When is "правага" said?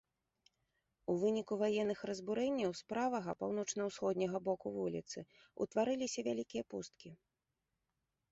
2.93-3.35